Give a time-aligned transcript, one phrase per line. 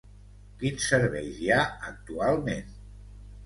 [0.63, 1.61] Quins serveis hi ha
[1.93, 2.77] actualment?